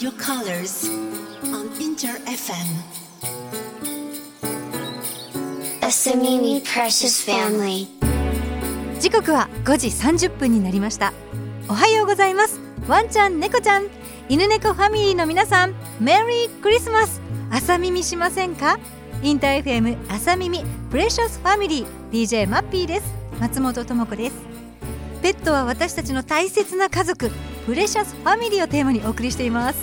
[0.00, 0.88] Your colors
[1.52, 2.66] on Inter FM.
[5.82, 7.86] Asamimi Precious Family.
[8.98, 11.12] 時刻は5時30分になりました。
[11.68, 12.58] おはようございます。
[12.88, 13.88] ワンちゃん猫ちゃん。
[14.30, 17.20] 犬猫ファミリーの皆さんメリークリスマス
[17.50, 18.78] 朝耳しませんか？
[19.22, 23.14] インター FM 朝耳プレシャスファミリー DJ マッピーです。
[23.38, 24.36] 松本智子です。
[25.20, 27.30] ペットは私たちの大切な家族
[27.70, 29.78] Precious Family をテーマにお送りしています。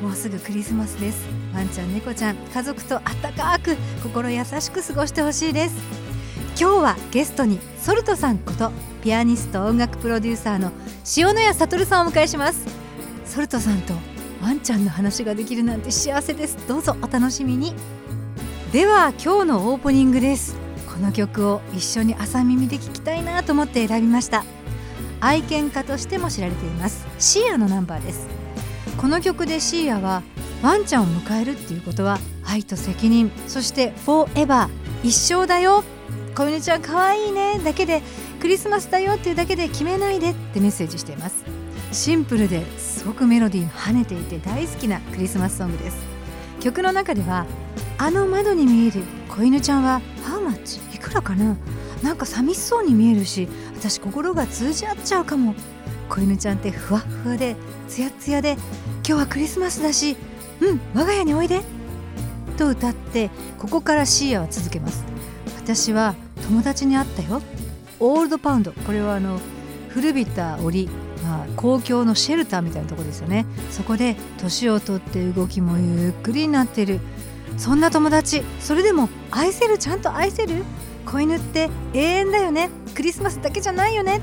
[0.00, 1.26] もうすぐクリスマスです。
[1.52, 5.74] ワンちゃん猫ちゃん家族とあったかく心優しく過ごしてほしいです。
[6.50, 8.70] 今日はゲストにソルトさんこと
[9.02, 10.70] ピアニスト音楽プロデューサーの
[11.16, 12.64] 塩谷哲さんをお迎えします。
[13.24, 13.94] ソルトさんと
[14.40, 16.56] ワンちゃんの話ができるなんて幸せです。
[16.68, 17.74] どうぞお楽しみに。
[18.70, 20.54] では今日のオープニングです。
[20.88, 24.44] この曲を一緒に朝耳で聴きたいなと思って選びました。
[25.20, 27.06] 愛犬家としても知られています。
[27.18, 28.28] シーアのナンバーです。
[28.96, 30.22] この曲でシーアは
[30.62, 35.84] ワンちゃんを迎えるっていうことは愛と責任そして「フォーエバー一生だよ。
[36.34, 37.60] 小犬ちゃん可愛いね。
[37.64, 38.02] だけで
[38.40, 41.44] クリスマスだよっていうだけで決めないでってメッセージしています。
[41.92, 45.96] シンプルですごくメロディー跳ねていて大好きなクリスマスソングです。
[46.60, 47.46] 曲の中では
[47.98, 50.80] あの窓に見える子犬ちゃんはハウマッチ？
[50.94, 51.56] いくらかな？
[52.02, 55.54] なんか寂しそうに見えるし私心が通じ合っちゃうかも。
[56.08, 57.56] 子犬ちゃんってふわっふわで
[57.88, 60.16] ツヤツヤで今日はクリスマスだし
[60.60, 61.62] うん我が家においで
[62.56, 65.04] と歌ってここからシーアは続けます。
[65.56, 66.14] 私は
[66.44, 67.42] 友達に会ったよ。
[67.98, 68.72] オールドパウンド。
[68.72, 69.40] これはあの
[69.88, 70.88] 古びた檻、
[71.24, 73.46] まあ、公共のシェルターみたいなとこですよね。
[73.70, 77.00] そこで年をとって動きもゆっくりになってる。
[77.58, 78.42] そんな友達。
[78.60, 79.76] それでも愛せる？
[79.76, 80.62] ちゃんと愛せる？
[81.06, 82.68] 子犬って永遠だよね。
[82.94, 84.20] クリスマスだけじゃないよね。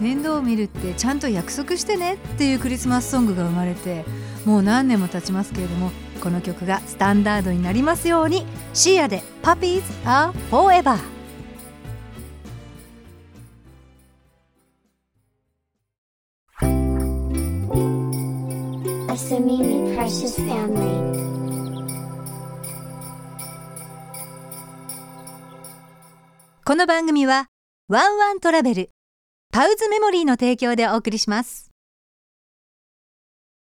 [0.00, 4.04] 面倒を見るってちゃんと約束してねっていうクリスマスソングが生まれて
[4.44, 8.44] もう何年も経ちますけれどもこの曲がスタンダードになりますように。
[8.72, 10.98] シーアで「Puppies are Forever」
[19.08, 21.43] 「Asamimi Precious Family.
[26.74, 27.46] この番組は
[27.86, 28.90] ワンワントラベル
[29.52, 31.70] Paws Memory の提供でお送りします。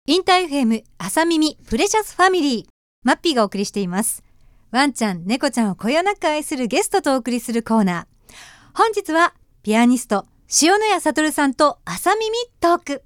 [0.08, 2.66] インター FM 朝耳プレシャスファミリー
[3.04, 4.24] マッピーがお送りしています。
[4.72, 8.34] ワンちゃん猫ちゃんをこよなく愛するゲストとお送りするコーナー。
[8.74, 10.26] 本日はピアニスト
[10.64, 13.04] 塩谷悟さんと朝耳トーク。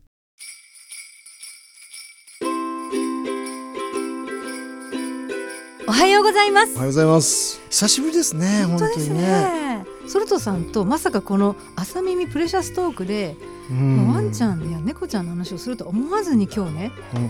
[5.86, 6.76] おはようございます。
[6.76, 7.60] おはようございます。
[7.70, 9.97] 久しぶりですね、本当ですにね。
[10.08, 13.36] ねソルトさんとまさかこの朝耳プレシャストークで、
[13.70, 14.08] うん。
[14.08, 17.24] ワンちゃんや猫ちゃんの話をすると思わずに今日ねうん。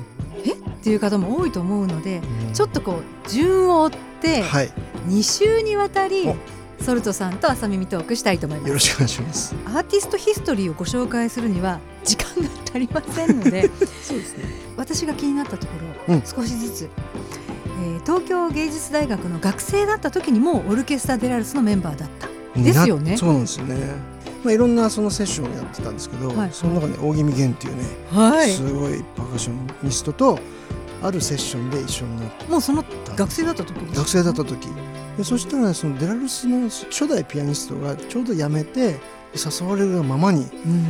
[0.46, 0.54] え？
[0.54, 2.54] っていう方も多いと思うのでうん。
[2.54, 4.72] ちょっとこう順を追ってはい、
[5.08, 6.36] 2週にわたりお。
[6.84, 8.68] ソルトさんと朝耳トークしたいと思います。
[8.68, 9.56] よろしくお願いします。
[9.66, 13.72] アーティストヒストリーをご紹介するには時間が足りませんので
[14.04, 14.44] そうですね。
[14.78, 15.74] 私が気になったとこ
[16.08, 16.24] ろ、うん。
[16.24, 16.90] 少しずつ、
[17.82, 22.28] えー東京芸術大学の学生だった時にもうオルケストラ・デラルスのメンバーだった
[22.64, 23.12] ですよね。
[23.12, 23.76] なそうなんですよね。
[24.44, 26.50] まあいろんなそのセッションをやってたんですけど、はい。
[26.52, 29.54] その中に大気味源っていうね、はすごいパーカッショ
[29.84, 30.40] ニストと
[31.02, 32.84] あるセッションで一緒になっもうその
[33.16, 34.68] 学生だった時学生だった時、
[35.18, 39.00] でそしたらそのデラルスの初代ピアニストがちょうど辞めてで
[39.34, 40.86] 誘われるままにうん。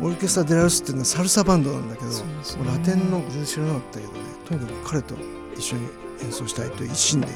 [0.00, 2.14] オルケストラ・デラルスっていうのはサルサバンドなんだけど、ね。
[2.66, 4.18] ラテンの全然知らなかったけどね
[4.48, 5.14] とにかく彼と
[5.56, 5.88] 一緒に
[6.22, 7.28] 演奏したいと一心で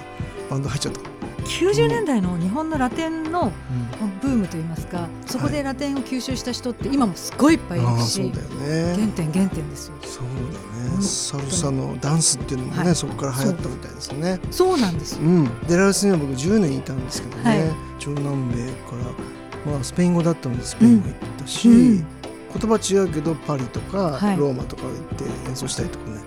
[0.50, 1.00] バンド入っちゃった、
[1.46, 3.52] 90年代の日本のラテンの
[4.20, 8.94] ブームといいますかそこでラテンを吸収した人って今もすごいいっぱいいるし、ああそうだよね。
[8.94, 9.94] 原点原点ですよ。
[10.02, 10.30] そうだ
[10.92, 10.98] うん。
[10.98, 12.94] ねサルサのダンスっていうのもね、はい。
[12.94, 14.40] そこから流行ったみたいですね。
[14.50, 14.80] そう。
[14.80, 15.22] なんですよ。
[15.22, 15.66] うん。
[15.68, 18.00] デラルスには僕10年いたんですけどね、はい。
[18.00, 18.96] 中南米か
[19.66, 21.96] ら、まあ、スペイン語だったのでスペイン語行ったし、うん。
[21.98, 22.06] 言
[22.60, 24.36] 葉違うけどパリとか、はい。
[24.36, 26.20] ローマとか行って演奏したりとかね。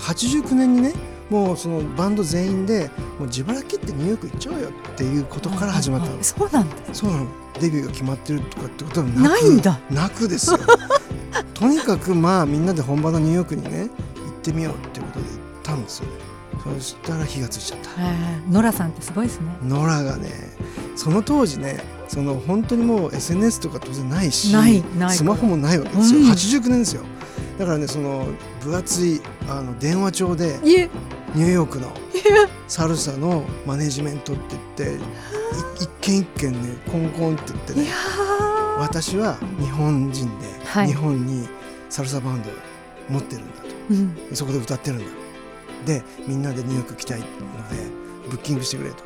[0.00, 0.92] 89年にね
[1.30, 6.76] もうそのバンド全員でもう自腹切ってニューヨーク行っちゃおうよっていうことから始まったの、はいそうなんだ。
[6.92, 7.26] そうなの。
[7.60, 9.80] デビューが決まってるとかってことはなくないんだ。
[9.90, 10.58] なくですよ。
[11.54, 13.88] とにかくまあみんなで本場のニューヨークにね行っ
[14.42, 16.12] てみようっていうことで行ったんですよね。
[16.64, 17.90] そしたら火がついちゃった。
[17.98, 18.52] えー。
[18.52, 19.56] ノラさんってすごいですね。
[19.62, 20.30] ノラがね
[20.96, 25.16] その当時ねその本当にもう SNS とか当然ないしないない。
[25.16, 26.26] スマホもないわけですよ、うん。
[26.30, 27.02] 89年ですよ。
[27.58, 28.26] だからねその
[28.60, 30.60] 分厚いあの電話帳で
[31.34, 31.92] ニューヨークの
[32.68, 35.00] サルサのマネジメントって言ってい
[35.80, 36.58] 一軒一軒ね
[36.90, 37.86] コンコンって言ってね
[38.78, 40.88] 私は日本人で、はい。
[40.88, 41.48] 日本に
[41.90, 42.50] サルサバンド
[43.08, 43.68] 持ってるんだと。
[43.90, 44.16] うん。
[44.34, 45.04] そこで歌ってるんだ。
[45.84, 47.30] でみんなでニューヨーク来たいので
[48.30, 48.96] ブッキングしてくれと。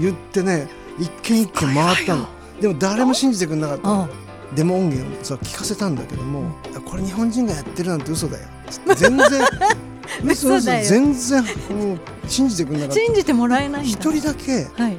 [0.00, 0.68] 言ってね
[0.98, 2.26] 一軒一軒回ったの。
[2.60, 4.08] でも誰も信じてくれなかったの。
[4.54, 6.52] デモ音源をさ聞かせたんだけども、
[6.84, 8.48] これ日本人がやってるなんて嘘だよ。
[8.96, 9.28] 全然
[10.24, 10.84] 嘘だよ。
[10.84, 12.94] 全然もう信じてくれなかった。
[12.94, 14.34] 信じてもらえない一人だ。
[14.34, 14.96] けはい。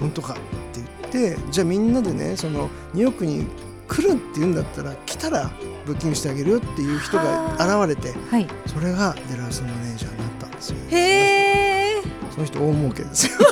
[0.00, 0.36] 本当かっ
[0.72, 0.80] て
[1.12, 3.46] 言ってじゃあみんなでねそのニューヨークに
[3.88, 5.50] 来るって言うんだったら来たら
[5.86, 8.46] ブッキングしてあげるよっていう人が現れてはい。
[8.66, 10.76] それがデラウスのマネージャーになったんですよ。
[10.90, 12.02] へえ
[12.32, 13.32] その人大儲けですよ。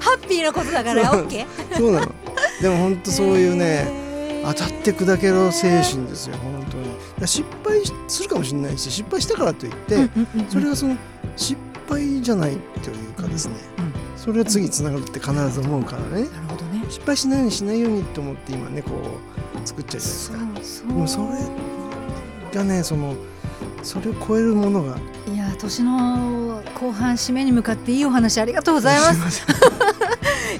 [0.00, 2.12] ハッピーなことだから OK そうなの。
[2.60, 4.03] でも本当そういうね
[4.46, 7.26] 当たって砕けろ精神ですよ本当に。
[7.26, 10.08] 失敗するかもしれないし失敗したからといって、
[10.48, 10.96] それはその
[11.36, 13.94] 失敗じゃないというかですね、うん
[14.24, 16.22] それは次につながるって必ず思うからね。
[16.30, 16.82] なるほどね。
[16.88, 18.90] 失敗しないようにしないようにと思って今ねこ
[19.62, 21.26] う作っちゃうじゃないですかでもそれ
[22.54, 23.14] がねその
[23.82, 24.96] それを超えるものが。
[25.30, 29.40] いや年の後半締めに向かっていいお話ありがとうございます。
[29.40, 29.46] す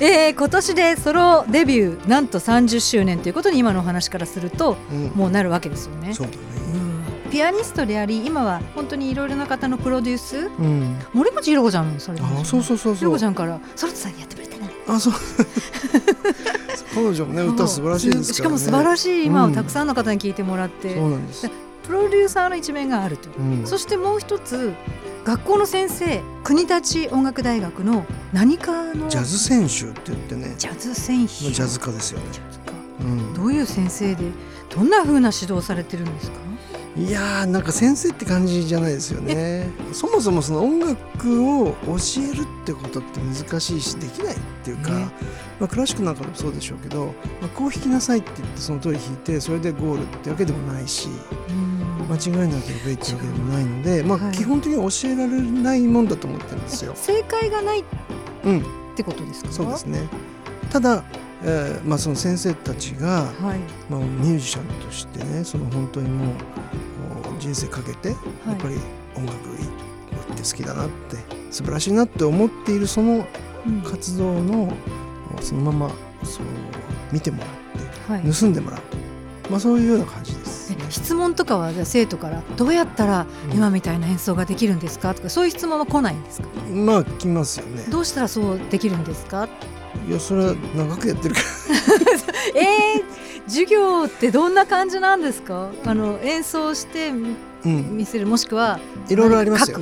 [0.00, 5.06] えー、今年でソロデビューなんと30周年ということに今のお話からするとうん。
[5.14, 6.14] もうなるわけですよね。
[6.14, 6.38] そうだね。
[7.30, 10.38] ピアニストであり今は本当にいろいろな方のプロデュース？
[10.38, 10.96] うん。
[11.12, 12.20] 森口博子ちゃんもそれ。
[12.20, 13.08] あそうそうそうひそう。
[13.08, 15.14] ろこちゃんからソロトさんにやってくれてねあそう。
[16.94, 18.34] 彼女もね歌素晴らしいですからね。
[18.34, 19.52] しかも素晴らしい今をうん。
[19.54, 21.50] たくさんの方に聞いてもらって、そうなんです、
[21.86, 24.72] プロデューサーの一面があると、うん、そしてもう一つ
[25.24, 30.54] 学校の先生国立音楽大学の何かのジャズ選手って言ってね。
[30.58, 31.50] ジャズ選手。
[31.52, 32.42] ジャズ家ですよね、ジャ
[33.00, 34.30] うん、どういう先生で
[34.68, 36.36] どんな風な指導をされてるんですか？
[36.96, 39.68] いやーなんか先生って感じじゃないですよね。
[39.92, 45.08] そもそもその音楽を教えるってことって難しいしできないっていうか、ね。
[45.58, 47.06] まあ、クラシックなんかもそうでしょうけど、
[47.40, 51.08] まあ、こう弾きなさいって言ってその通り弾いてそれでゴールってわけでもないし。
[51.08, 51.43] うん
[52.04, 56.92] 間違いなければいいってわけでもないので、まあ、はい基本的には教えられないもんだと思ってるんですよ。
[56.96, 57.84] 正解がないっ
[58.44, 58.64] うん、
[58.94, 59.52] てことですか？
[59.52, 60.08] そうですね。
[60.70, 61.04] ただ、
[61.42, 63.58] えーまあ、その先生たちが、はい。
[63.90, 66.36] まあ、ミュージシャンとしてねその本当にもう
[67.38, 68.14] 人生かけてや
[68.52, 68.76] っぱり
[69.16, 71.16] 音楽って好きだなって
[71.50, 73.26] 素晴らしいなって思っているその
[73.66, 73.80] うん。
[73.82, 74.72] 活動の
[75.40, 76.44] そのままそう
[77.12, 77.48] 見てもらっ
[78.08, 78.22] はい。
[78.30, 78.80] て盗んでもらう。
[79.44, 80.43] と、まあ、そういうような感じで。
[80.94, 83.56] 質問とかはじゃあ生徒からどうやったらうん。
[83.56, 85.14] 今みたいな演奏ができるんですか？
[85.14, 86.48] とかそういう質問は来ないんですか？
[86.72, 87.84] まあ来ますよね。
[87.90, 89.48] どうしたらそうできるんですか？
[90.08, 91.40] いやそれは長くやってるか
[92.54, 95.70] えー、授業ってどんな感じなんですか？
[95.84, 99.80] あの演奏してら、うん、見せるもしくはいろいろありますよ。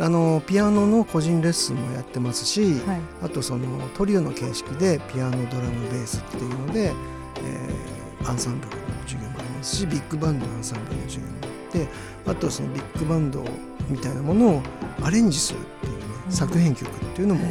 [0.00, 3.00] あのピアノの個人レッスンもやってますし、はい。
[3.24, 6.92] あとそのトリオの形式でピアノドラムベースっていうので、
[7.44, 8.72] えーアンサンブル
[9.68, 11.88] ますしビッグバンドのアンサンブルの授業もあって
[12.26, 13.44] あとそのビッグバンド
[13.88, 14.62] みたいなものを
[15.02, 16.32] アレンジするっていうね、うん。
[16.32, 17.46] 作編曲っていうのも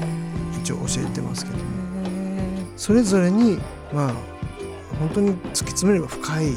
[0.59, 1.63] 一応教えてますけども
[2.05, 3.59] へそれぞれに
[3.93, 4.13] まあ
[4.99, 6.53] 本当に突き詰めれば深い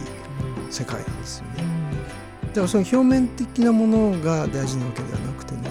[0.70, 1.64] 世界なんですよね。
[2.44, 5.70] ーだからその表面的なものが大事なわけではなくてね。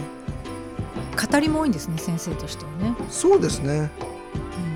[1.31, 3.89] 語りも多いんですね先生としてはね、そうですね。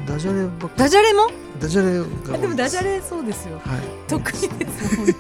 [0.02, 0.06] うん。
[0.06, 1.30] ダジャレばダジャレも？
[1.64, 1.94] ダジャレ
[2.38, 3.58] でもダジャレそうですよ。
[3.60, 3.80] はい。
[4.10, 5.14] 得意ですもんね。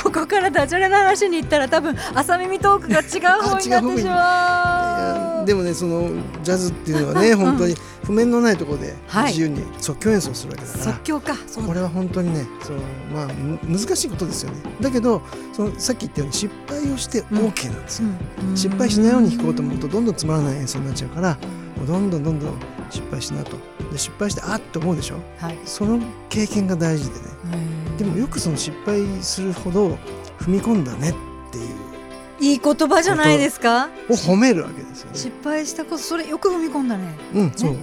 [0.00, 5.38] ここからダジャレの話に行ったら多分朝耳トークが違う方になってしいまう。
[5.40, 6.08] やでもねその
[6.44, 9.32] ジャズっていうのはねうん本当に譜面のないところではい。
[9.32, 11.36] 自由に即興演奏するわけだから、即興か。
[11.66, 12.76] これは本当にねそう
[13.12, 14.58] まあむ難しいことですよね。
[14.80, 15.20] だけど
[15.52, 18.08] そのさっき言ったように失敗をして OK なんですよ、
[18.50, 18.56] うん。
[18.56, 21.36] 失敗しないように弾こうと思うとどんどんつまらない演奏になっちゃうから
[21.76, 22.58] もうどんどんどんどん
[22.90, 23.56] 失敗しなと。
[23.90, 25.16] で失敗してあっと思うでしょ？
[25.38, 25.58] はい。
[25.64, 27.22] その経験が大事でね。
[27.98, 29.98] でもよくその失敗するほど
[30.38, 31.14] 踏み込んだねっ
[31.52, 31.66] ていう。
[32.40, 33.88] いい言葉じゃないですか？
[34.08, 35.16] を褒めるわけですよね。
[35.16, 37.14] 失敗したことそれよく踏み込んだね。
[37.34, 37.76] うんそう。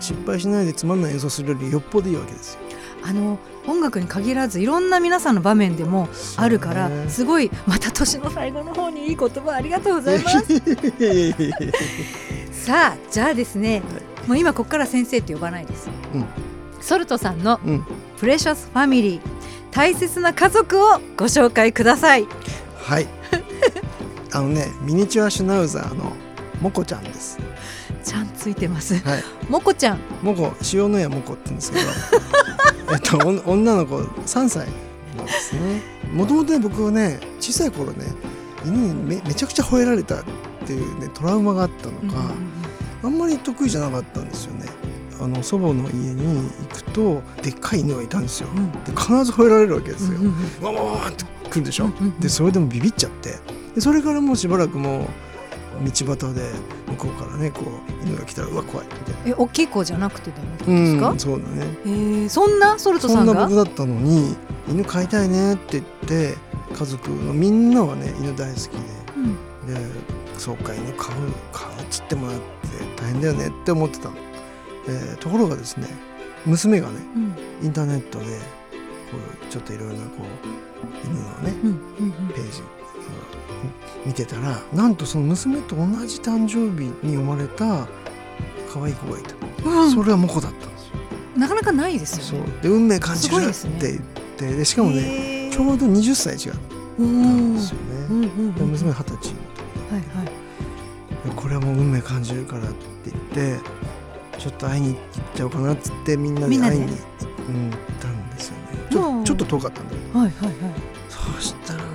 [0.00, 2.60] 失敗しないでつまんない演奏するよりよっぽどいいわけですよ。
[3.04, 10.46] あの音楽に限らずいろんな皆さんの場面でもあるからねすごいまた年の最後の方にいい言葉ありがとうございます
[12.62, 13.82] さあじゃあですね
[14.28, 16.26] もう今ここから先生って呼ばないです、うん。
[16.80, 17.84] ソルトさんのうん。
[18.18, 19.20] プレシャスファミリー
[19.72, 22.28] 大切な家族をご紹介ください。
[22.76, 23.08] はい。
[24.30, 26.12] あのねミニチュアシュナウザーの
[26.60, 27.36] モコちゃんです。
[28.04, 28.94] ちゃんついてます。
[28.94, 29.24] はい。
[29.48, 29.98] もこちゃん。
[30.22, 31.84] モコ塩の屋モコって言うんですけど。
[32.94, 33.18] えっと
[33.50, 34.68] 女の子3歳
[35.16, 35.82] なんですね。
[36.12, 38.06] もともとね僕はね小さい頃ね
[38.64, 40.22] 犬にめめちゃくちゃ吠えられた
[40.62, 42.18] っていうねトラウマがあったのか、
[43.02, 44.66] あんまり得意じゃなかったんですよね。
[45.20, 48.48] あの祖母の家に行くとでっかい犬がいたんですよ。
[48.54, 48.72] うん。
[48.84, 50.18] で必ず吠えられるわけですよ。
[50.18, 51.90] うんうんわわわわって来るでしょ？
[52.20, 53.38] でそれでもビビっちゃって。
[53.74, 55.04] でそれからもうしばらくもう
[55.84, 56.04] 道端
[56.34, 56.50] で
[56.88, 59.30] 向こうからねこう犬が来たらうわ怖いみたいな。
[59.30, 61.66] え大きい子じゃなくてでもってことですか、うん、そうだね。
[61.84, 62.78] えー、そんな？
[62.78, 64.36] ソルトそんなさんが僕だったのに
[64.68, 66.36] 犬飼いたいねって言って
[66.74, 69.01] 家族のみんなはね犬大好きで
[70.42, 71.16] そうか犬飼う
[71.52, 72.42] 飼うっつってもらって
[73.00, 74.16] 大変だよねって思ってたの、
[74.88, 75.86] えーところがですね
[76.46, 77.34] 娘がねうん。
[77.66, 78.30] インターネットでこ
[79.48, 81.72] うちょっといろいろなこう犬のねうんう
[82.24, 82.64] んページを
[84.04, 87.86] 見てたらなんとその娘と同じ誕生日に生まれた
[88.72, 89.34] 可愛い子がいた、
[89.68, 89.90] うん。
[89.92, 90.94] それはモコだったんですよ。
[91.36, 92.40] なかなかないですそう。
[92.40, 94.00] よねで運命感じるって言っ
[94.36, 97.78] てでしかもねねちょうど20歳違ったんですよ
[98.10, 98.20] うん。
[98.22, 98.28] ね。
[98.38, 98.54] うんうん。
[98.54, 99.34] で娘二十歳の時
[99.92, 100.31] はいはい
[101.52, 103.60] でこれはもう運命感じるからって言って
[104.38, 104.96] ちょっと会いに行っ
[105.34, 108.62] ちゃおうかなっつってみんなで会いに、うん、行ったんですよね。
[108.90, 110.18] ちょちょっと遠かったんだけど。
[110.18, 110.56] はいはいはい。
[111.08, 111.90] そうしたらね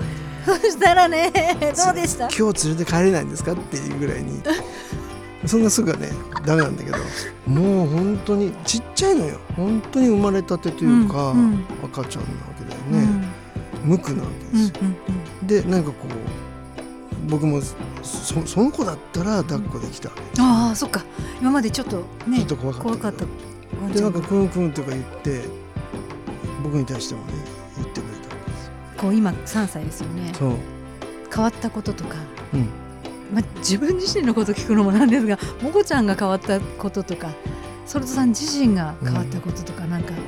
[0.46, 2.30] そしたらねどうでした？
[2.30, 4.42] 今日連れて帰れないんですかっていうぐらいに。
[5.46, 6.10] そんなすぐはね
[6.46, 6.98] ダメなんだけど
[7.46, 9.40] もう本当にちっちゃいのよ。
[9.56, 11.66] 本当に生まれたてというか、うんうん。
[11.84, 13.22] 赤ちゃんなわけだようん。
[13.22, 13.28] ね、
[13.84, 14.90] 無垢なわけうんですよ、
[15.44, 17.62] でなんかこう僕も
[18.08, 20.10] そその子だったら抱っこできた
[20.40, 21.04] ああそっか。
[21.42, 22.84] 今までちょっとねちょっと怖かった。
[22.84, 23.26] 怖かった。
[23.94, 25.44] でなんんかクンクンとか言って
[26.64, 27.34] 僕に対してもね
[27.76, 28.72] 言ってくれたですよ。
[28.98, 30.34] こう今3歳ですよね。
[30.34, 30.56] そう。
[31.34, 32.16] 変わったこととか、
[32.54, 32.70] うん。
[33.34, 37.30] まあ、自分自身のこと聞くのもなんですがもこちゃんが変わったこととか
[37.86, 40.20] ソルトさん自身が変わったこととか、なんかこ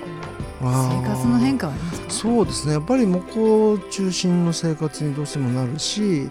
[0.62, 2.10] う生活の変化はありますか？
[2.10, 2.74] そうですね。
[2.74, 6.30] やっぱり向こう中心の生活にどうしてもなるし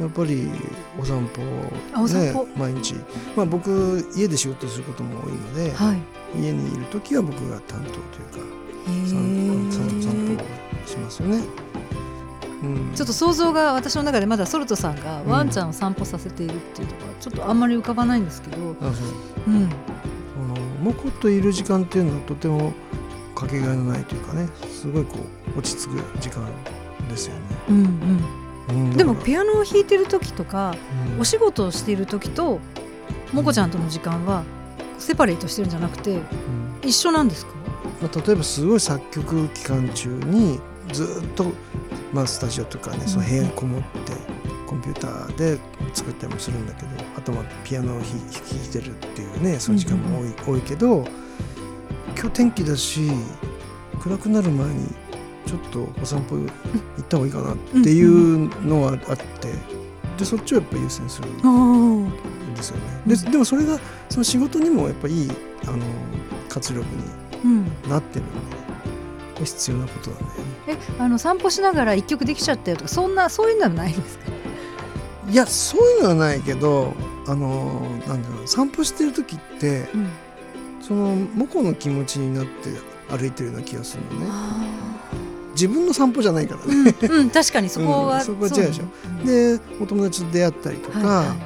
[0.00, 0.50] やっぱり
[0.98, 2.94] お散歩毎日、
[3.36, 5.98] まあ、僕家で仕事することも多いので、はい。
[6.40, 8.00] 家にいる時は僕が担当という
[8.32, 11.42] かへ散ー散散歩をしますよね。
[12.62, 19.50] うん、ちょっと想像が私の中でまだソルトさんがワンちゃんを散歩させているっていうところはちょっとあんまり浮かばないんですけど、あそう。
[19.50, 22.72] うん、あのモコといる時間っていうのはとても
[23.34, 25.18] かけがえのないというかねすごいこ
[25.56, 26.46] う落ち着く時間
[27.08, 27.40] ですよね。
[27.68, 28.39] うんうんうん
[28.96, 30.74] でもピアノを弾いてる時とか
[31.18, 32.60] お仕事をしている時と
[33.32, 34.44] もこちゃんとの時間は
[34.98, 36.22] セパレートしてるんじゃなくてうん。
[36.82, 37.52] 一緒なんですか？
[38.02, 40.58] まあ、例えばすごい作曲期間中に
[40.92, 41.46] ずっと、
[42.12, 44.12] まあ、スタジオとかねその部屋にこもって
[44.66, 45.58] コンピューターで
[45.92, 51.04] 作ったりもするんだけどあとまあピアノを弾弾いてるっていうねそういう時間も多い,、多いけど
[52.18, 53.10] 今日天気だし
[54.02, 54.86] 暗くなる前に
[55.50, 59.52] ちょっとお散歩行った方がいいかなっていうのはあって
[60.16, 61.48] でそっちをやっぱ優先するお
[62.06, 62.12] ん
[62.54, 62.82] ですよね。
[63.06, 65.30] ででもそれがその仕事にもやっぱいい
[65.66, 65.78] あの
[66.48, 67.02] 活力に
[67.42, 68.28] うん、なってるん
[69.34, 70.28] で必要なことだよね。
[70.68, 74.24] えあの散歩しながら一曲できちゃったよとかそんなそういうのはないんですか？
[75.30, 76.92] いやそういうのはないけど
[77.26, 80.08] あのなんだろう散歩してる時ってうん。
[80.82, 82.70] そのモコの気持ちになって
[83.10, 84.26] 歩いてるような気がするのね。
[84.28, 84.59] あ
[85.60, 86.94] 自分の散歩じゃないからーね。
[87.02, 88.84] うん、うん、確かにそこは、うんそこは違うでしょ。
[89.20, 89.26] うん。
[89.26, 91.36] でお友達と出会ったりとか、はいは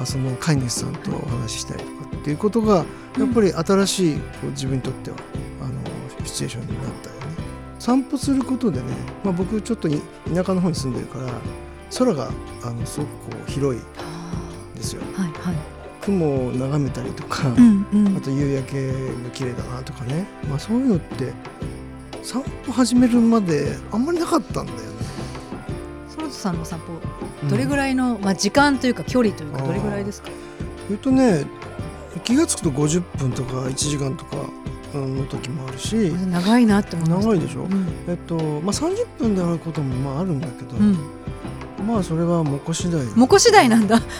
[0.00, 2.84] あその飼い主さんとお話ししたりとかっていうことが
[3.18, 5.16] やっぱり新しいこう自分にとっては
[5.60, 7.22] あのシチュエーションになったよね。
[7.78, 8.86] 散歩することでね、
[9.22, 10.00] まあ、僕ちょっとい
[10.34, 11.28] 田舎の方に住んでるから
[11.98, 12.30] 空が
[12.64, 13.82] あのすごくこう広い
[14.74, 15.02] ですよ。
[15.02, 15.54] ーはいはい。
[16.00, 18.16] 雲を眺めたりとか、うんうん。
[18.16, 18.94] あと夕焼けが
[19.32, 21.32] 綺麗だなとかね、まあ、そういうのって
[22.22, 24.84] 散歩始めるまであんまりなかったんだよね。
[26.08, 27.00] ソルトさんの散歩
[27.48, 30.28] どれぐらい、らいの、まあ、時間というか距離というかどれぐらいですか？
[30.90, 31.44] えっとね
[32.24, 34.36] 気が付くと50分とか1時間とか
[34.94, 35.94] うんの時もあるし。
[35.96, 37.62] 長いなって思います長いでしょ？
[37.62, 37.86] うん。
[38.06, 40.96] えっとまあ、30分であることもまああるんだけど、うん、
[41.86, 43.98] まあそれはモコ次第もこ次第なんだ。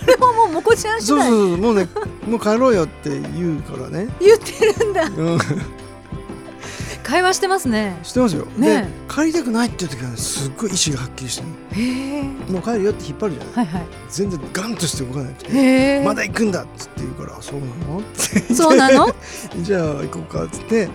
[0.00, 1.88] それももうもこちゃん次そうそう第そうもうね
[2.26, 5.04] もう帰ろうよって言うからね、言ってるんだ。
[5.04, 5.38] うん、
[7.10, 7.98] 会話してますね。
[8.04, 8.82] してますよ、ね。
[8.82, 11.42] で帰りたくないっていう時はねすっごい意志がはっきりして
[12.52, 13.54] もう帰るよって引っ張るじゃない。
[13.54, 13.86] はいはい。
[14.08, 17.98] 全然ガンとして動かなくてまだ行くんだっつって言うからあそうなの？
[17.98, 18.02] っ
[18.48, 19.14] てそうなの？
[19.62, 20.88] じゃあ行こうかっつって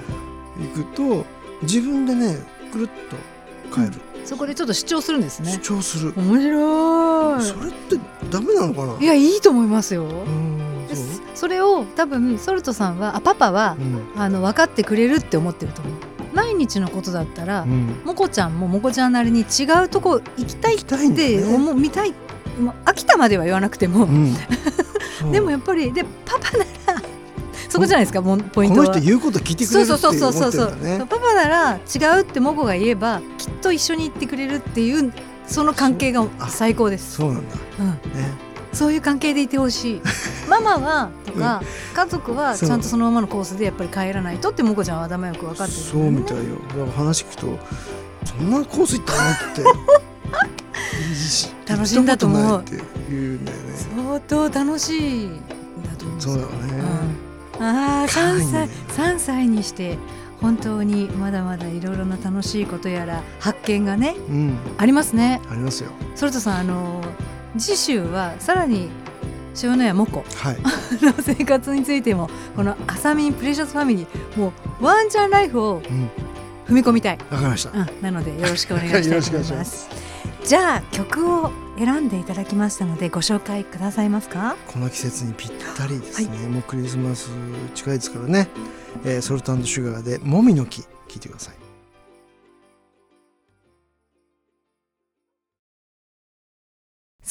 [0.75, 1.25] 行くと
[1.63, 2.37] 自分でね
[2.71, 2.87] くるっ
[3.69, 3.93] と帰る、
[4.25, 7.97] そこでちょっと主張するんです主ね張する、面白それって
[8.29, 8.93] ダメなのかな？
[8.99, 10.03] いいやいいと思いますよ。
[10.05, 10.59] うん
[11.35, 14.21] それを多分ソルトさんはあパパはうん。
[14.21, 15.93] あの分かってくれるって思ってると思う。
[16.33, 18.01] 毎日のことだったら、うん。
[18.03, 22.13] もこちゃんももこちゃんなりに違うとこ行きたいって思う、見たい
[22.59, 24.35] もう飽きたまでは言わなくても、うん。
[25.31, 27.01] でもやっぱりでパパなら
[27.69, 28.85] そこじゃないですかもうポイントは。
[28.85, 35.13] この人言うこと聞いてくれるってそうそう思ってそうそうそう、パパなら違うってモコが言えばきっと一緒に行ってくれるっていう
[35.47, 37.15] その関係があ最高です。
[37.17, 37.55] そうなんだ。
[37.79, 38.44] うん、ね
[38.75, 40.01] そういう関係でいてほしい。
[40.49, 41.61] ママはとか
[41.93, 46.43] 家族はちゃんとそのままのコースでやっぱり帰らないとってモコちゃんは頭よく分かってる、ね、そうみたいよ。
[46.69, 47.59] だから話聞くと
[48.25, 49.63] そんなコース行ったのって。
[51.67, 52.41] 楽しいんだと思う。
[52.41, 52.77] 行って
[53.09, 53.63] 言うんだよね。
[53.95, 55.29] 相当楽しい
[56.19, 56.83] そうだよね、
[57.59, 58.69] うん、ああ3深いね。
[58.89, 59.97] 歳3歳にして
[60.41, 64.57] 本当にまだまだいろいろな楽しいことやら発見がねうん。
[64.77, 65.41] ありますね。
[65.49, 65.89] ありますよ。
[66.15, 67.01] ソルトさんあの
[67.57, 68.89] 次週はさらに
[69.63, 70.57] 塩谷モコはい。
[71.03, 76.09] の生活についてもこのアサミンプレシャスファミリーもうワンチャンライフをうん。
[76.67, 77.69] 踏み込みたい、わかりました。
[77.69, 79.87] うん、なので よろしくお願いしまます。
[80.43, 84.55] じゃあ曲を選んでいただきましたのでご紹介くださいますか？
[84.67, 87.29] この季節にぴったりですね、もうクリスマス
[87.73, 88.47] 近いですからね、
[89.03, 91.64] えーソルトシュガーでもみの木聞いてください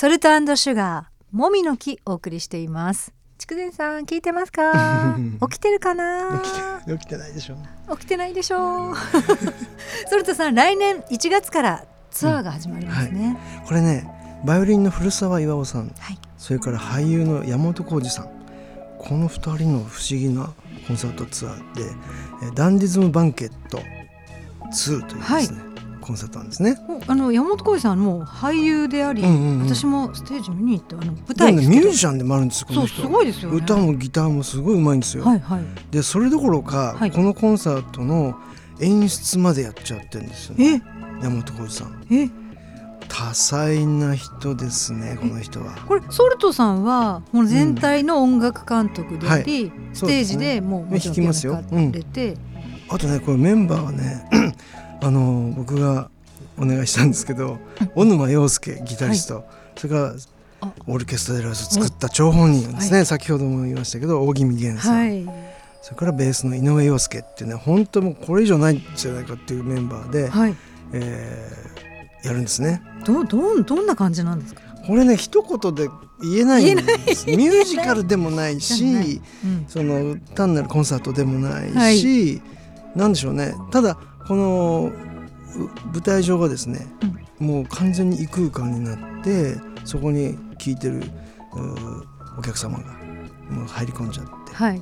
[0.05, 3.15] ソルトシュガーもみの木お送りしています。
[3.39, 5.17] 筑前さん聞いてますか？
[5.49, 6.43] 起きてるかな？
[6.87, 7.57] 起きてないでしょ
[7.93, 8.95] 起きてないでしょう。
[10.11, 13.35] ソルトさん来年1月からツアーが始まりますね、
[13.67, 14.07] これね
[14.45, 16.19] バイオリンの古澤巌さんはい。
[16.37, 18.29] それから俳優の山本浩二さん。
[18.99, 20.53] この2人の不思議な
[20.87, 21.83] コンサートツアーで
[22.43, 23.79] えーダンディズムバンケット
[24.71, 25.74] 2というですね、
[26.05, 26.77] コンサートなんですね。
[26.89, 29.67] おあの山本浩二さんも俳優であり、うんうんうん。
[29.67, 33.03] 私もステージ見に行ってあの舞台ですけどミュージシャンでもあるんですよこそうの人。
[33.03, 33.57] すごいですよね。
[33.57, 35.25] 歌もギターもすごいうまいんですよ。
[35.25, 35.63] はいはい。
[35.91, 37.11] でそれどころか、はい。
[37.11, 38.39] このコンサートの
[38.81, 40.83] 演出までやっちゃってるんですよ、ね、
[41.21, 41.23] え？
[41.23, 42.07] 山本浩二さん。
[42.11, 42.29] え？
[43.07, 45.77] 多彩な人ですねこの人は。
[45.87, 51.63] これソルトさんはもう全体の音楽監督であり、ステージでもうもちろん弾きますよ。
[51.71, 52.37] ピアノかれて、
[52.89, 54.29] あとねこれメンバーはね
[55.05, 56.11] あの僕が
[56.59, 57.59] お願いしたんですけど
[57.95, 59.45] 小沼洋介ギタリスト、
[59.77, 60.15] それから
[60.61, 60.73] あ。
[60.87, 65.25] オルケストラデラスを作った張本人ですね、は先ほども言いましたけど大木美源さん、はい。
[65.83, 70.57] それからベースの井上陽介っていうね本当もうこれ以上ないんじゃないかっていうメンバーで、はい。
[70.93, 71.85] えー
[72.25, 72.83] やるんですね。
[73.05, 75.91] どどんどんな感じなんですか、これね一言で
[76.23, 77.27] 言えないんです。
[77.27, 79.05] ミュージカルでもないじゃない。
[79.05, 81.99] しうん、その単なるコンサートでもないはい。
[81.99, 82.41] し、
[82.97, 83.55] なんでしょうね。
[83.71, 84.93] ただこの
[85.57, 85.59] う
[85.93, 86.87] 舞台上がですね、
[87.39, 91.01] もう完全に異空間になってそこに聴いてるう
[92.39, 92.85] お客様が
[93.51, 94.79] もう入り込んじゃってはい。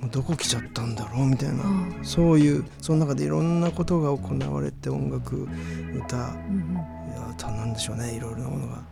[0.00, 5.48] もうどこ来ちゃったんだろうみたいなあそういうその中でいろんなことが行われて音楽
[5.92, 6.74] 歌いうんうん。
[6.76, 8.82] やたなんでしょうねいろいろなものが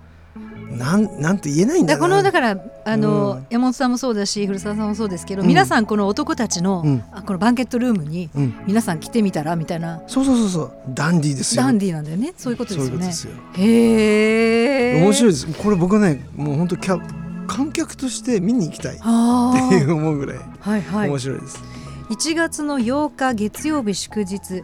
[0.70, 3.46] なんなんて言えないんだこのだからあの、うん。
[3.50, 5.48] 山本さんもそうだし古澤さんもそうですけど、うん。
[5.48, 7.04] 皆さんこの男たちの,、うん。
[7.12, 8.54] あこのバンケットルームにうん。
[8.66, 10.02] 皆さん来てみたらみたいな。
[10.06, 10.72] そうそうそうそう。
[10.88, 11.62] ダンディーですよ。
[11.62, 12.34] ダンディーなんだよね。
[12.36, 13.10] そういうことですよね。
[13.56, 15.46] へえ面白いです。
[15.46, 17.00] これ僕はねもう本当キャ
[17.46, 21.08] 観客として見に行きたいっあていう思うぐらいあはいはい。
[21.08, 21.62] 面白いです、
[22.10, 24.62] 1月の8日月曜日祝日、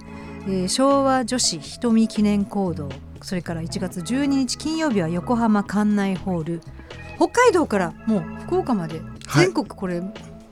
[0.49, 2.89] えー昭和女子瞳記念講堂
[3.23, 6.61] それから1月12日金曜日は横浜館内ホール。
[7.17, 9.01] 北海道からもう福岡まで。
[9.27, 9.47] はい。
[9.47, 10.03] 全国これ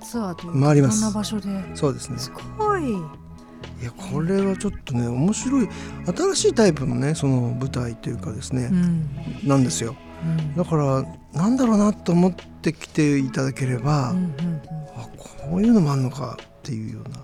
[0.00, 1.00] ツアーと回ります。
[1.00, 1.48] んな場所で。
[1.74, 2.18] そうですね。
[2.18, 2.90] すごい。
[2.90, 5.68] いやこれはちょっとね面白い。
[6.06, 9.08] 新しいタイプのねその舞台というかですねう、ん。
[9.44, 9.96] なんですよ。
[10.24, 10.54] うん。
[10.54, 14.62] だからなんだろうなと思ってきていただければ、うんうん。
[14.96, 17.18] あこういうのもあんのかっていうような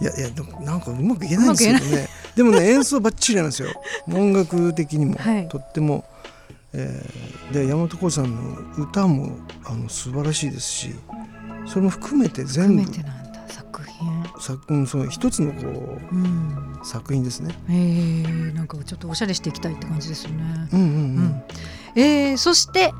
[0.00, 2.08] いやいやでもなんかうまく言えないんですけどね。
[2.34, 3.68] でもね演奏ばっちりなんですよ。
[4.12, 5.48] 音楽的にも、はい。
[5.48, 6.04] とっても、
[6.72, 10.94] えーで山本浩二さんの歌もあの素晴らしいですし
[11.64, 12.92] それも含めて含全部
[13.48, 14.24] 作品。
[14.40, 16.22] 作うんその一つのこうん。
[16.82, 17.54] う作品ですね。
[17.68, 20.68] えー、なんかちょっとおしゃれしていきたいって感じですよね。
[20.72, 21.24] うんうんううん。
[21.28, 21.42] ん
[21.94, 22.92] えー、そして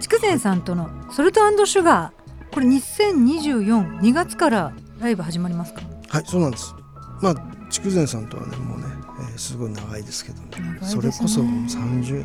[0.00, 2.54] 筑前さんとのソルトシュガー。
[2.54, 5.82] これ20242月からライブ始まりますか？
[6.14, 6.72] はいそうなんです。
[7.20, 7.34] まあ
[7.70, 8.84] 筑前さんとはねもうね、
[9.32, 10.78] えーすごい長いですけどね。
[10.80, 10.86] ね。
[10.86, 12.24] それこそ30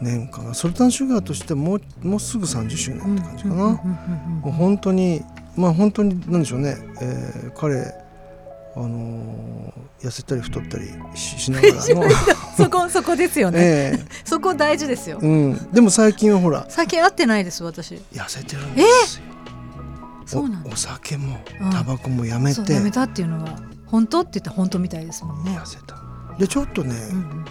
[0.00, 3.54] 年かなソルタンシュガーとしてもうもうすぐ30周年って感じかな。
[3.54, 3.80] も
[4.46, 5.22] う本当に
[5.56, 7.92] まあ本当になんでしょうね、えー彼
[8.76, 11.80] あのー痩せたり太ったりししながらの。
[12.56, 15.18] そこそこですよね、え そこ大事ですよ。
[15.22, 16.66] えうん、でも最近はほら。
[16.68, 17.94] 最近会ってないです私。
[18.12, 19.22] 痩せてるんですよ、
[20.32, 20.70] そうなんだ。
[20.70, 21.70] おお酒もうん。
[21.70, 22.54] タバコもやめて。
[22.54, 25.58] そうやめたっていうのは本当って言ったら本当みたいですもんね。
[25.58, 25.96] 痩せた。
[26.38, 27.44] でちょっとね、うん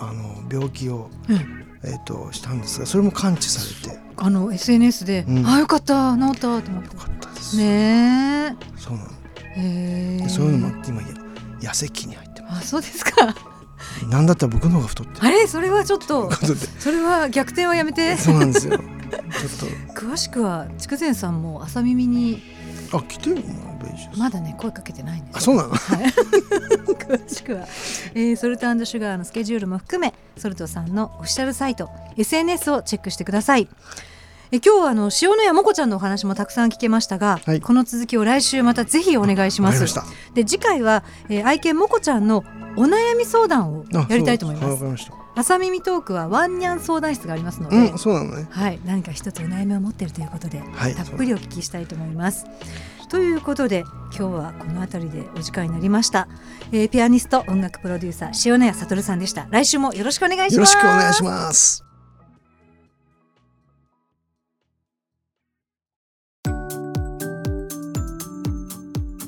[0.00, 1.36] あの病気を、うん
[1.84, 3.96] えー、としたんですがそれも完治されて。
[3.96, 5.46] よあの SNS で、うん。
[5.46, 6.96] あよかった治ったと思って。
[6.96, 7.56] かったです。
[7.56, 9.10] ねそうなの。
[9.56, 10.28] えへえ。
[10.28, 11.08] そういうのもあって今や
[11.60, 13.34] 痩せ期に入ってまあそうですか。
[14.00, 15.26] すなんだったら僕の方が太ってる。
[15.26, 15.46] あれ？
[15.46, 16.30] それはちょっと
[16.78, 18.16] それは逆転はやめて。
[18.16, 18.80] そうなんですよ
[19.94, 22.42] 詳しくは筑前さんも朝耳に
[22.90, 23.72] とあ来てるの？
[24.16, 25.70] まだね声かけてないんですあそうなの？
[25.70, 27.66] はい、詳しくは、
[28.14, 33.68] えーソルトシュガーのスケジュールも含めソルトさんのオフィシャルサイト SNS をチェックしてください。
[34.50, 37.60] え今日はあの塩野谷もこちゃんのお話もたくさん聞けましたが、はい。
[37.60, 39.84] この続きを来週またぜひお願いします。
[40.34, 42.44] で次回は、えー愛犬もこちゃんの
[42.76, 44.66] お悩み相談をあやりたいと思います。
[44.66, 44.72] そう。
[44.72, 48.46] わかりました朝耳トークはワンニャン相談室がありますので、うんそうなのね。
[48.50, 50.94] はい、何か一つお悩みを持っているということで、はい。
[50.94, 52.46] たっぷりお聞きしたいと思います。
[53.08, 56.28] ということで今日はこの辺りでお時間になりました、
[56.72, 59.46] えーピアニスト音楽プロデューサー塩谷哲さんでした。
[59.50, 61.84] 来週もよろしくお願いしよろますしくお願いします。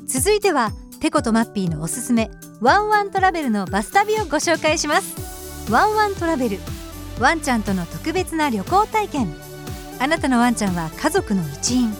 [0.07, 6.59] 続いてはテコとマッピーのおすすめワンワントラベルのバス旅をご紹介しますワンワントラベル。
[7.18, 9.35] ワンちゃんとの特別な旅行体験。
[9.98, 11.94] あなたのワンちゃんは家族の一員。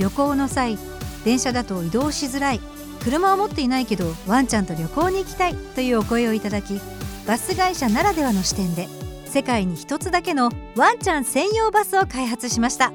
[0.00, 0.76] 旅行の際
[1.24, 2.60] 電車だと移動しづらい。
[3.04, 5.54] 車を持っていないけどワンちゃんと旅行に行きたい。
[5.54, 6.80] というお声をいただき
[7.26, 8.88] バス会社ならではの視点で
[9.26, 12.92] 世界に一つだけのワンちゃん専用バスを開発しました。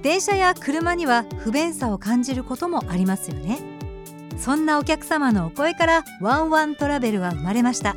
[0.00, 3.58] 電車や車には不便さを感じることもありますよね。
[4.38, 7.94] そんなお客様のお声からワンワントラベルは生まれました。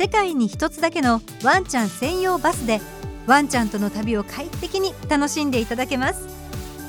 [0.00, 2.80] 世界に一つだけのワンちゃん専用バスで
[3.26, 6.26] ワンちゃんとの旅を快適に楽しんでいただけます。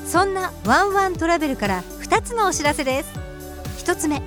[0.06, 3.12] そんなワンワントラベルから2つのお知らせです。
[3.84, 4.22] 1つ目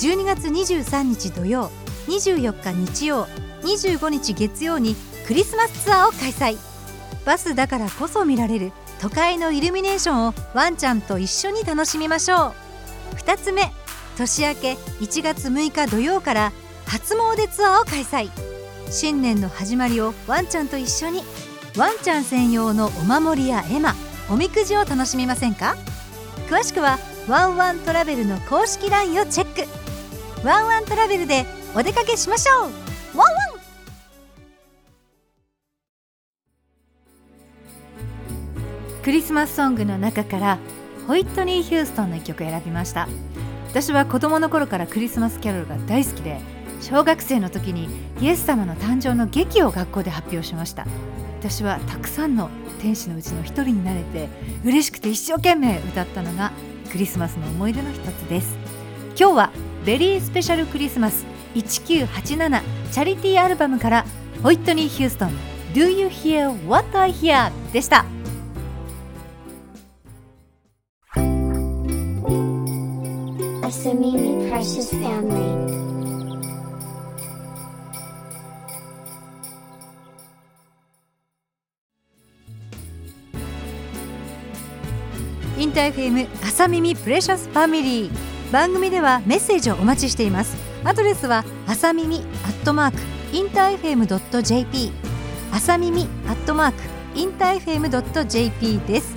[0.00, 1.70] 12月23日土曜
[2.08, 3.26] 24日日曜
[3.62, 4.96] 25日月曜に
[5.28, 6.58] クリスマスツアーを開催。
[7.24, 12.48] バスだからこそ見られる都会のイルミネーションをワンちゃんと一緒に楽しみましょ
[13.12, 13.14] う。
[13.14, 13.72] 2つ目
[14.16, 16.52] 年明け1月6日土曜から
[16.86, 18.30] 初詣ツアーを開催。
[18.90, 21.22] 新年の始まりをワンちゃんと一緒に
[21.76, 23.94] ワンちゃん専用のお守りや絵馬
[24.30, 25.74] おみくじを楽しみませんか？
[26.48, 29.66] 詳しくはワンワントラベルの公式 LINE をチェック。
[30.46, 33.18] ワンワントラベルでお出かけしましょう。
[33.18, 33.60] ワンワン!
[39.02, 40.58] クリスマスソングの中から
[41.06, 43.08] ホイットニー・ヒューストンの一曲選びました。
[43.68, 46.40] 私は子供の頃からクリスマスキャロルが大好きで
[46.84, 47.88] 小学生の時に
[48.20, 50.86] イエス様の誕生の劇を学校で発表しました。
[51.40, 54.28] 私はたくさんの天使のうちの一人になれて
[54.64, 56.52] 嬉しくて一生懸命歌ったのが
[56.92, 58.54] クリスマスの思い出の一つです。
[59.18, 59.50] 今日は
[59.86, 64.04] ベリースペシャルクリスマス1987チャリティーアルバムから
[64.42, 65.30] ホイットニー・ヒューストン
[65.72, 67.50] Do You Hear What I Hear?
[67.72, 68.04] でした。
[85.74, 90.56] ター FM 朝みみ Precious Family 番組ではメッセージをお待ちしています。
[90.84, 92.98] アドレスは朝耳アットマーク
[93.32, 94.92] インターフェム .jp
[95.52, 96.78] 朝耳アットマーク
[97.16, 97.88] インターフェム
[98.28, 99.16] .jp です。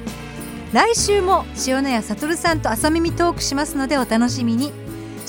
[0.73, 4.71] 来週も塩谷哲さんと朝みみトークしますのでお楽しみに。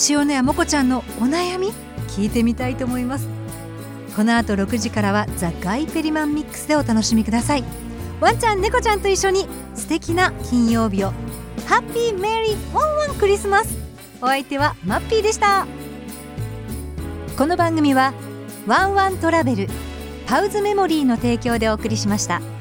[0.09, 1.73] 塩谷もこちゃんのお悩み
[2.09, 3.29] 聞いてみたいと思います。
[4.17, 7.88] この後6時からは The Guy Perryman Mix でお楽しみください。
[8.21, 11.13] ワンちゃん猫ちゃんと一緒に素敵な金曜日を
[11.67, 13.79] ハッピーメリーワンワンクリスマス
[14.21, 15.67] お相手はマッピーでした
[17.37, 18.13] この番組は
[18.67, 19.69] ワンワントラベル
[20.27, 22.58] パウズメモリーの提供でお送りしました。